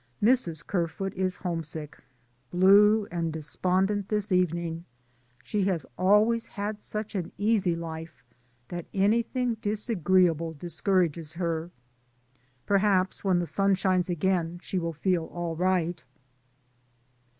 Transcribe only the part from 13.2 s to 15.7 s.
when the sun shines again she will feel all